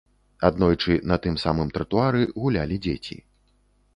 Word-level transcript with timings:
Аднойчы 0.47 0.95
на 1.11 1.17
тым 1.25 1.35
самым 1.43 1.69
тратуары 1.77 2.23
гулялі 2.45 2.81
дзеці. 2.87 3.21